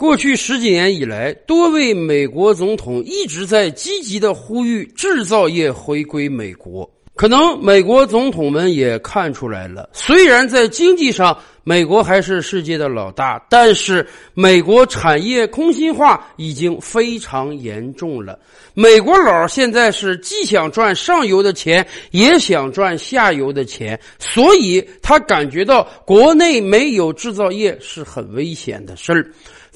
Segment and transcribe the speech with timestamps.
[0.00, 6.90] 过去十几年以来，多位美国总统一直在积极的呼吁制造业回归美国。
[7.14, 18.38] 可能美国总统们也看出来了，虽然在经济上美国还是世界的老大，但是美国产业空心化已经非常严重了。
[18.72, 29.30] 美国佬现在是既想赚上游的钱，也想赚下游的钱，所以他感觉到国内没有制造业是很危险的事儿。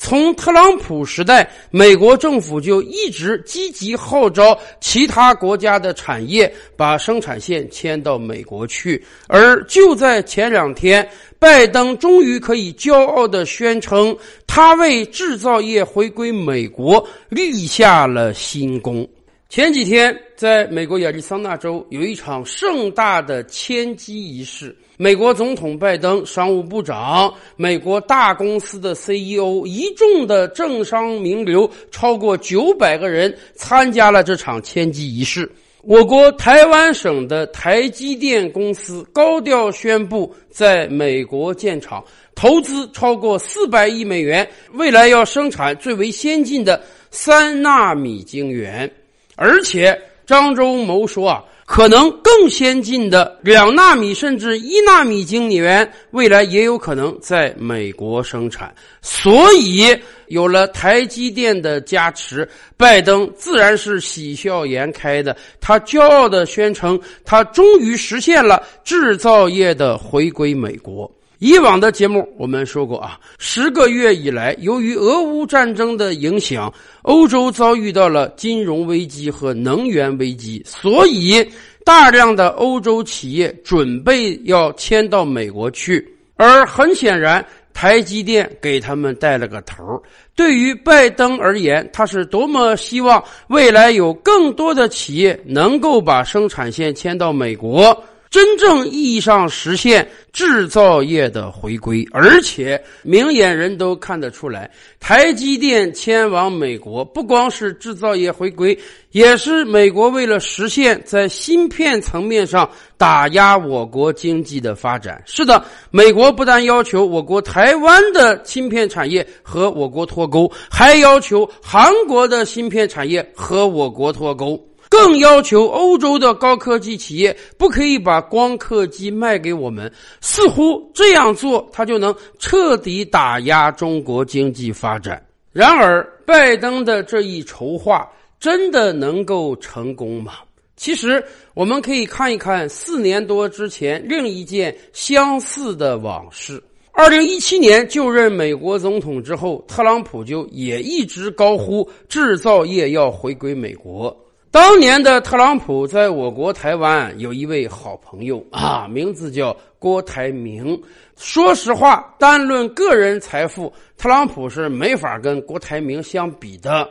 [0.04, 9.02] 从特朗普时代，美国政府就一直积极号召其他国家的产业把生产线迁到美国去。
[9.28, 14.14] 而就在前两天，拜登终于可以骄傲的宣称，
[14.46, 19.08] 他为制造业回归美国立下了新功。
[19.54, 24.76] 前几天，在美国亚利桑那州有一场盛大的迁机仪式。
[24.96, 35.48] 美国总统拜登、商务部长、美国大公司的 CEO，一众的政商名流超过九百个人参加了这场迁机仪式。
[35.82, 48.90] 我国台湾省的台积电公司高调宣布在美国建厂，投资超过四百亿美元，未来要生产最为先进的三纳米晶圆，
[49.36, 51.44] 而且张忠谋说啊。
[51.66, 58.72] 可能更先进的两纳米甚至一纳米晶圆，未来也有可能在美国生产。
[59.00, 59.86] 所以，
[60.26, 65.34] 有了台积电的加持，拜登自然是喜笑颜开的。
[65.58, 71.10] 他骄傲的宣称，他终于实现了制造业的回归美国。
[71.38, 81.46] 以往的节目我们说过啊，十个月以来，由于俄乌战争的影响，欧洲遭遇到了金融危机和能源危机，所以
[81.84, 86.08] 大量的欧洲企业准备要迁到美国去。
[86.36, 90.02] 而很显然，台积电给他们带了个头。
[90.34, 97.96] 对于拜登而言，他是多么希望未来有更多的企业能够把生产线迁到美国。
[98.34, 104.68] 真正意义上实现制造业的回归，而且明眼人都看得出来，
[104.98, 108.76] 台积电迁往美国，不光是制造业回归，
[109.12, 112.68] 也是美国为了实现在芯片层面上
[112.98, 115.22] 打压我国经济的发展。
[115.26, 124.60] 是的，美国不但要求我国台湾的芯片产业和我国脱钩，还要求韩国的芯片产业和我国脱钩。
[124.94, 135.20] 更要求欧洲的高科技企业不可以把光刻机卖给我们，似乎这样做他就能彻底打压中国经济发展。
[135.52, 140.34] 然而，拜登的这一筹划真的能够成功吗？
[140.76, 141.24] 其实，
[141.54, 146.62] 我们可以看一看四年多之前另一件相似的往事。
[146.92, 154.16] 二零一七年就任美国总统之后，特朗普就也一直高呼制造业要回归美国。
[154.54, 160.80] 当年的特朗普在我国台湾有一位好朋友啊，名字叫郭台铭。
[161.16, 166.88] 说实话，单论个人财富，特朗普是没法跟郭台铭相比的。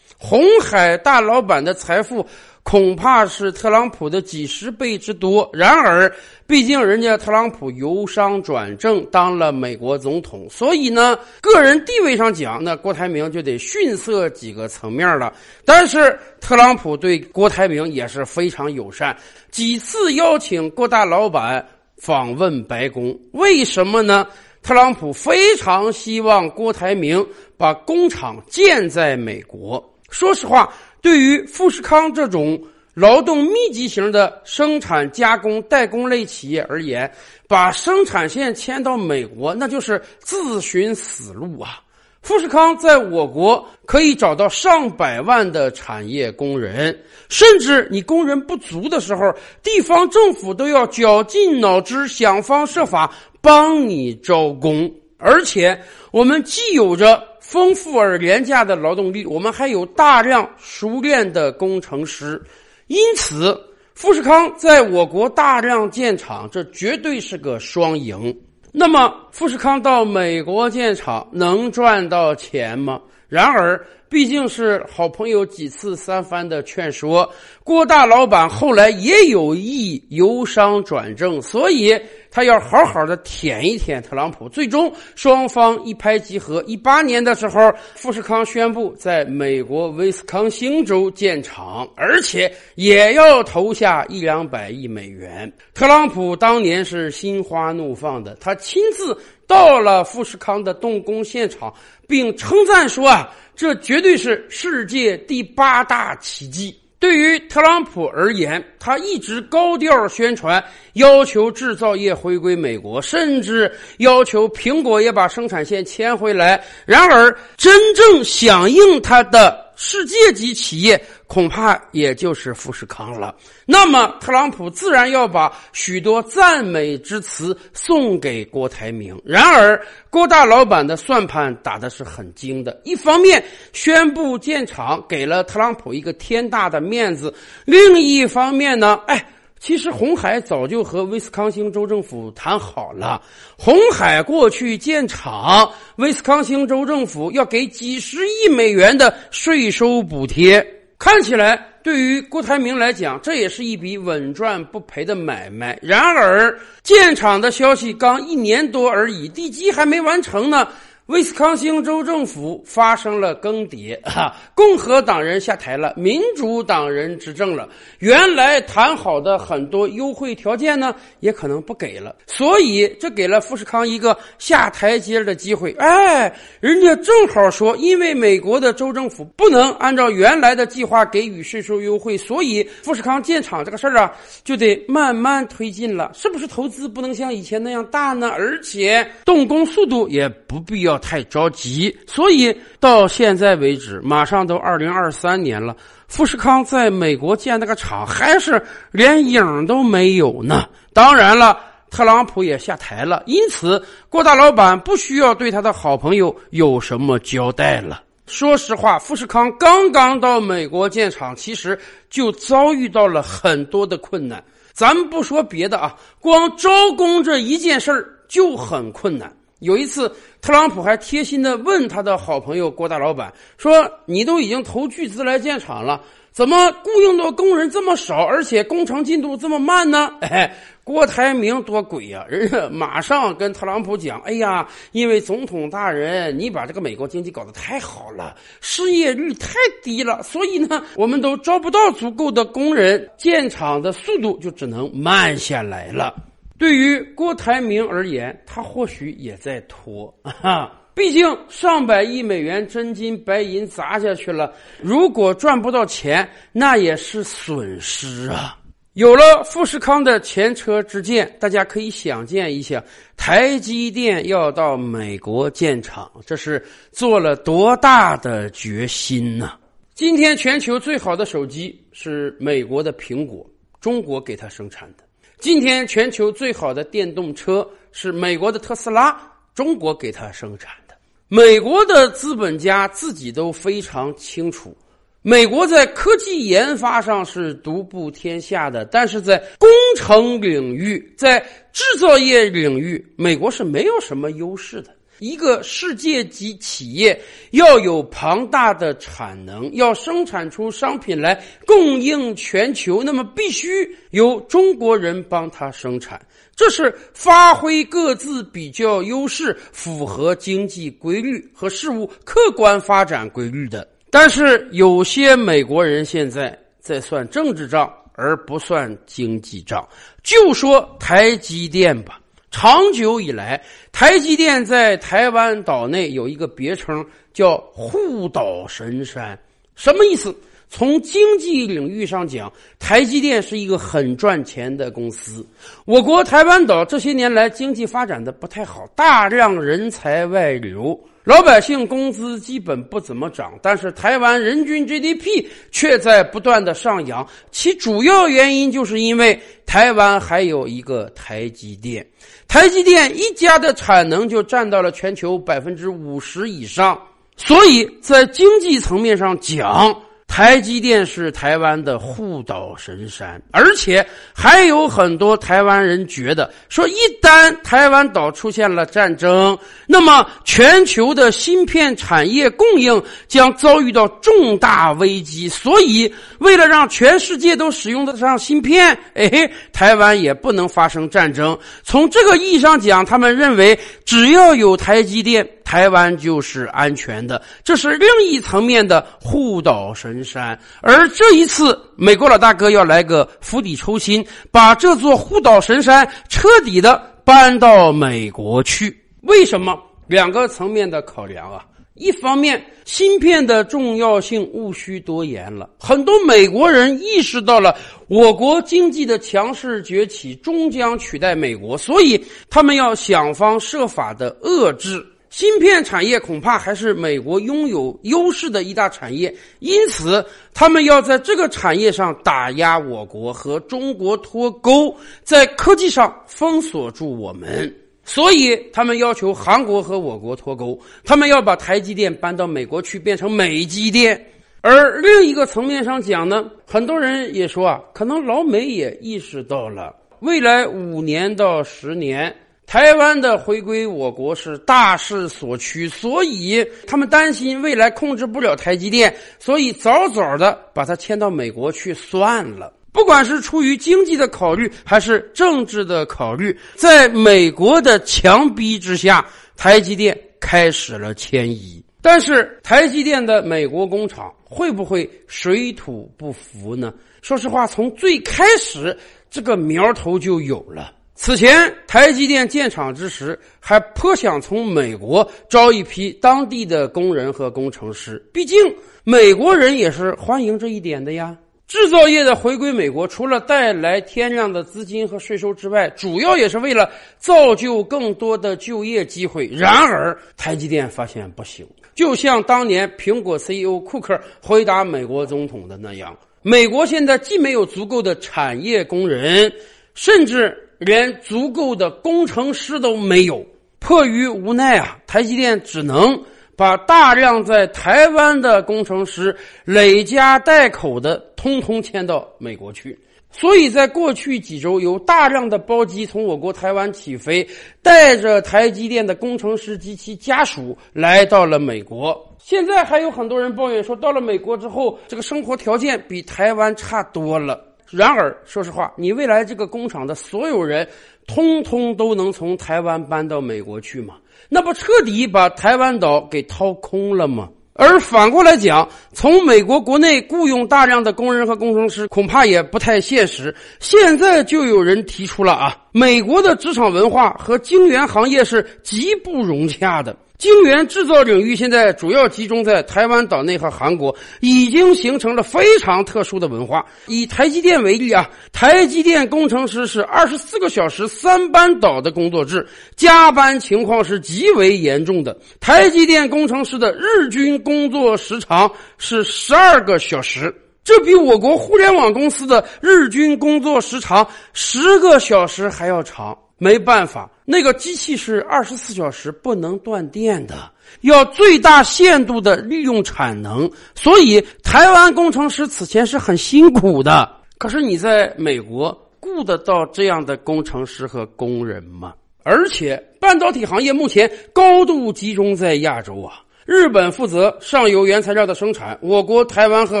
[0.18, 2.26] 红海大老板的财富。
[2.62, 5.48] 恐怕是特朗普的几十倍之多。
[5.52, 6.12] 然而，
[6.46, 15.32] 毕竟人家特朗普由商转正当了美国总统，所以呢，个人地位上讲，那郭台铭就得逊色几个层面了。
[15.64, 19.16] 但是，特朗普对郭台铭也是非常友善，
[19.50, 21.66] 几次邀请郭大老板
[21.96, 23.18] 访问白宫。
[23.32, 24.26] 为什么呢？
[24.62, 29.82] 特朗普非常希望郭台铭把工厂建在美国。
[30.10, 30.72] 说实话。
[31.02, 32.62] 对于富士康这种
[32.92, 37.10] 劳动密集型的生产加工代工类企业而言，
[37.48, 41.80] 把生产线迁到美国，那就是自寻死路啊！
[42.20, 46.94] 富士康在我国可以找到上百万的产业工人，
[47.30, 53.10] 甚至你工人不足的时候，地方政府都要绞尽脑汁想方设法
[53.40, 57.29] 帮你招工，而且我们既有着。
[57.50, 62.40] 丰富而廉价的劳动力，我们还有大量熟练的工程师，
[62.86, 63.60] 因此
[63.92, 68.32] 富士康在我国大量建厂，这绝对是个双赢。
[68.70, 73.00] 那么，富士康到美国建厂能赚到钱吗？
[73.28, 77.28] 然而，毕竟是好朋友几次三番的劝说，
[77.64, 84.48] 郭大老板后来也有意由商转正，所以他要好好的舔一舔特朗普。
[84.48, 86.62] 最终双方一拍即合。
[86.66, 95.52] 一八年的时候，富士康宣布在美国威斯康星州建厂，而且也要投下一两百亿美元。
[95.74, 99.16] 特朗普当年是心花怒放的，他亲自
[99.46, 101.72] 到了富士康的动工现场，
[102.06, 110.62] 并称赞说：“啊，这绝对是世界第八大奇迹。”对于特朗普而言，他一直高调宣传，
[110.92, 116.62] 要求制造业回归美国，甚至要求苹果也把生产线迁回来。
[116.84, 119.68] 然而，真正响应他的。
[119.82, 123.32] 世界级企业恐怕也就是富士康了。
[123.64, 129.16] 那么，特朗普自然要把许多赞美之词送给郭台铭。
[129.24, 129.80] 然而，
[130.10, 132.80] 郭大老板的算盘打的是很精的。
[132.82, 133.40] 一方面
[133.72, 137.32] 宣布建厂，给了特朗普一个天大的面子；
[137.64, 139.24] 另一方面呢，哎。
[139.62, 143.20] 其实红海早就和威斯康星州政府谈好了，
[143.58, 150.66] 红海过去建厂，威斯康星州政府要给几十亿美元的税收补贴。
[151.00, 155.78] 看起来对于郭台铭来讲，这也是一笔稳赚不赔的买卖。
[155.80, 160.68] 然而，建厂的消息刚一年多而已，地基还没完成呢。
[161.10, 167.68] 威斯康星州政府发生了更迭， 哈，共和党人下台了，民主党人执政了。
[167.98, 172.14] 原来谈好的很多优惠条件呢，也可能不给了。
[172.28, 175.74] 所以这给了富士康一个下台阶的机会。
[175.80, 184.12] 哎，人家正好说，因为美国的州政府不能按照原来的计划给予税收优惠，所以富士康建厂这个事儿啊，
[184.44, 186.12] 就得慢慢推进了。
[186.14, 188.28] 是不是投资不能像以前那样大呢？
[188.28, 190.99] 而且动工速度也不必要。
[191.00, 195.74] 太着急，所以到现在为止，马上都二零二三年了，
[196.06, 198.62] 富士康在美国建那个厂还是
[198.92, 200.68] 连影都没有呢。
[200.92, 201.58] 当然了，
[201.90, 208.02] 特朗普也下台了，因此郭大老板不需要对他的好朋友有什么交代了。
[208.26, 211.76] 说实话，富士康刚刚到美国建厂，其实
[212.08, 214.42] 就遭遇到了很多的困难。
[214.72, 219.30] 咱不说别的啊，光招工这一件事儿就很困难。
[219.60, 220.10] 有一次，
[220.40, 226.02] 特朗普还贴心的问他的好朋友郭大老板说：“你都已经投巨资来建厂了，
[226.32, 232.24] 怎么雇佣的 工人这么少，而且工程进度这么慢呢？”哎，郭台铭多鬼呀！
[232.28, 246.14] 人家马上跟特朗普讲：“哎呀，因为总统大人，你把这个美国经济搞得太好了，失业率太低了，所以呢，我们都招不到足够的工人，建厂的速度就只能慢下来了。”
[246.60, 258.58] 对于郭台铭而言，他或许也在拖啊，毕竟上百亿美元真金白银砸下去了，如果赚不到钱，那也是损失啊。
[258.92, 262.84] 有了富士康的前车之鉴，大家可以想见一下，
[263.16, 269.52] 台积电要到美国建厂，这是做了多大的决心呢？
[269.94, 273.48] 今天全球最好的手机是美国的苹果，
[273.80, 275.04] 中国给它生产的。
[275.40, 279.18] 今天全球最好的电动车是美国的特斯拉，
[279.54, 280.94] 中国给它生产的。
[281.28, 284.76] 美国的资本家自己都非常清楚，
[285.22, 291.40] 美国在科技研发上是独步天下的，但是在工程领域、在
[291.72, 294.94] 制造业领域，美国是没有什么优势的。
[295.20, 297.18] 一个世界级企业
[297.52, 306.20] 要有庞大的产能，要生产出商品来供应全球，那么必须由中国人帮他生产。
[306.56, 313.86] 这是发挥各自比较优势，符合经济规律和事物客观发展规律的。
[314.10, 319.88] 但是有些美国人现在在算政治账，而不算经济账。
[320.22, 322.20] 就说台积电吧。
[322.50, 329.38] 长久以来，台积电在台湾岛内有一个别称，叫“护岛神山”。
[329.76, 330.34] 什么意思？
[330.70, 335.44] 从经济领域上讲，台积电是一个很赚钱的公司。
[335.84, 340.98] 我国台湾岛这些年来经济发展的不太好，大量人才外流。
[341.24, 347.26] 老百姓工资基本不怎么涨，但是台湾人均 GDP 却在不断的上扬。
[347.50, 352.06] 其主要原因就是因为台湾还有一个台积电，
[352.48, 356.98] 台积电一家的产能就占到了全球百分之五十以上。
[357.36, 359.94] 所以在经济层面上讲，
[360.30, 369.58] 台积电是台湾的护岛神山，而且还有很多台湾人觉得，说一旦台湾岛出现了战争，
[369.88, 375.48] 那么全球的芯片产业供应将遭遇到重大危机。
[375.48, 381.58] 所以，为了让全世界都使用得上芯片，哎，台湾也不能发生战争。
[381.82, 385.46] 从这个意义上讲，他们认为只要有台积电。
[385.70, 390.58] 台湾就是安全的，这是另一层面的护岛神山。
[390.82, 399.00] 而这一次，美国老大哥要来个釜底抽薪，把这座护岛神山彻底的搬到美国去。
[399.22, 399.80] 为什么？
[400.08, 401.64] 两个层面的考量啊。
[401.94, 407.76] 一方面，芯片的重要性毋需多言了，很多美国人意识到了
[408.08, 415.06] 我国经济的强势崛起终将取代美国，所以他们要想方设法的遏制。
[415.30, 427.72] 芯片产业恐怕还是美国拥有优势的一大产业，因此他们要在这个产业上打压我国和中国脱钩，在科技上封锁住我们。
[428.02, 434.20] 所以他们要求韩国和我国脱钩，他们要把台积电搬到美国去，变成美积电。
[434.62, 442.34] 而另一个层面上讲呢，很多人也说啊，可能老美也意识到了未来五年到十年。
[442.70, 452.72] 台湾的回归我国是大势所趋，所以他们担心未来控制不了台积电，所以早早的把它迁到美国去算了。
[452.92, 461.84] 不管是出于经济的考虑，还是政治的考虑，在美国的强逼之下，台积电开始了迁移。
[462.00, 466.94] 但是台积电的美国工厂会不会水土不服呢？
[467.20, 468.96] 说实话，从最开始
[469.28, 470.92] 这个苗头就有了。
[471.14, 478.56] 此前，台积电建厂之时，还颇想从美国招一批当地的工人和工程师，毕竟
[479.04, 481.36] 美国人也是欢迎这一点的呀。
[481.68, 489.46] 制造业的回归美国，除了带来天量的资金和税收之外，主要也是为了造就更多的就业机会。
[489.52, 491.64] 然而，台积电发现不行，
[491.94, 499.52] 就像当年苹果 CEO 库克回答美国总统的那样：“美国现在既没有足够的产业工人，
[499.94, 503.44] 甚至……”连足够的工程师都没有，
[503.78, 506.18] 迫于无奈啊，台积电只能
[506.56, 512.98] 把大量在台湾的工程师累家带口的通通迁到美国去。
[513.30, 517.46] 所以在过去几周，有大量的包机从我国台湾起飞，
[517.80, 522.18] 带着台积电的工程师及其家属来到了美国。
[522.38, 527.69] 现在还有很多人抱怨说，到了美国之后，这个生活条件比台湾差多了。
[527.90, 530.86] 然而，说实话，你未来这个工厂的所有人，
[531.26, 534.14] 通通都能从台湾搬到美国去吗？
[534.48, 537.48] 那不彻底把台湾岛给掏空了吗？
[537.74, 543.54] 而反过来讲，从美国国内雇佣大量的工人和工程师，恐怕也不太现实。
[543.78, 550.14] 现在就有人提出了啊，美国的职场文化和晶圆行业是极不融洽的。
[550.40, 556.82] 晶圆制造领域现在主要集中在台湾岛内和韩国，已经形成了非常特殊的文化。
[557.08, 562.66] 以台积电为例啊，台积电工程师是二十四个小时三班倒的工作制，
[562.96, 565.36] 加班情况是极为严重的。
[565.60, 576.34] 台积电工程师的日均工作时长是十二个小时，这比我国互联网公司的日均工作时长十个小时还要长。
[576.62, 587.34] 没办法，那个机器是二十四小时不能断电的，要最大限度的利用产能，所以台湾工程师此前是很辛苦的。
[587.56, 592.12] 可是你在美国雇得到这样的工程师和工人吗？
[592.42, 600.00] 而且半导体行业目前高度集中在亚洲啊，日本负责上游原材料的生产，我国台湾和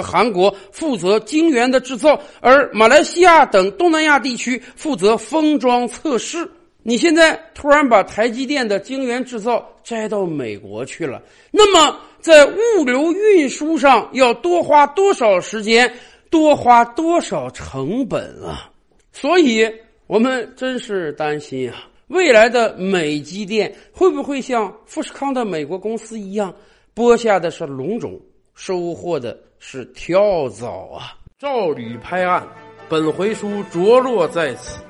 [0.00, 6.48] 韩国负责晶圆的制造，而马来西亚等东南亚地区负责封装测试。
[6.84, 15.92] 你现在突然把台积电的晶圆制造摘到美国去了，那么在物流运输上要多花多少时间，
[16.30, 18.70] 多花多少成本啊？
[19.10, 19.68] 所以
[20.06, 26.52] 我们真是担心啊，未来的美积电会不会像富士康的美国公司一样，
[26.92, 28.20] 播下的是龙种，
[28.52, 31.14] 收获的是跳蚤啊？
[31.38, 32.44] 照吕拍案，
[32.88, 34.80] 本回书着落在此。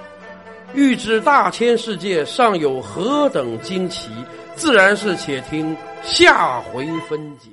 [0.74, 4.10] 欲知大千世界尚有何等惊奇，
[4.56, 7.50] 自然是且听下回分解。